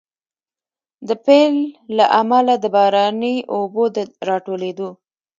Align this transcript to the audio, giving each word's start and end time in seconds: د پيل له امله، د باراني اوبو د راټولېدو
د 1.07 1.09
پيل 1.25 1.53
له 1.97 2.05
امله، 2.21 2.53
د 2.59 2.65
باراني 2.75 3.35
اوبو 3.55 3.83
د 3.95 3.97
راټولېدو 4.29 4.89